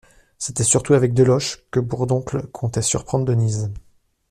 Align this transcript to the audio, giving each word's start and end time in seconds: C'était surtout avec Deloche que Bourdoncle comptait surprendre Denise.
C'était 0.39 0.63
surtout 0.63 0.95
avec 0.95 1.13
Deloche 1.13 1.63
que 1.69 1.79
Bourdoncle 1.79 2.47
comptait 2.47 2.81
surprendre 2.81 3.23
Denise. 3.25 3.71